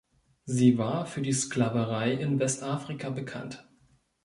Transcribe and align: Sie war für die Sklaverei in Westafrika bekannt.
Sie 0.45 0.79
war 0.79 1.05
für 1.05 1.21
die 1.21 1.31
Sklaverei 1.31 2.13
in 2.13 2.39
Westafrika 2.39 3.11
bekannt. 3.11 3.69